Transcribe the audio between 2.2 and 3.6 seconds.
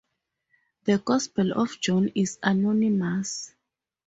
anonymous.